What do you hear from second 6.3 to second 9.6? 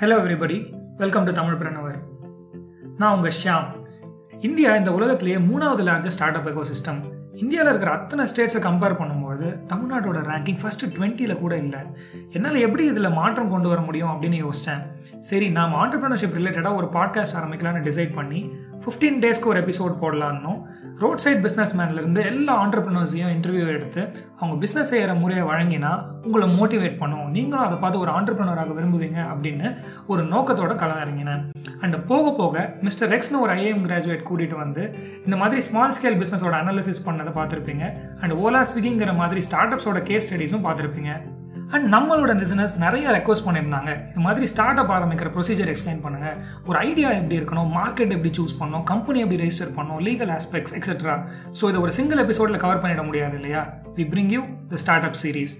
அப் ecosystem இந்தியாவில் இருக்கிற அத்தனை ஸ்டேட்ஸை கம்பேர் பண்ணும்போது